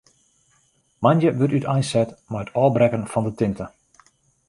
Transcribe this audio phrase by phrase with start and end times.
[1.01, 3.65] Moandei wurdt úteinset mei it ôfbrekken fan de tinte.